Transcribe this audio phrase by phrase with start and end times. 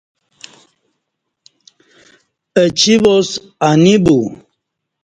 [2.59, 3.29] اہ چی واس
[3.69, 4.17] انی بو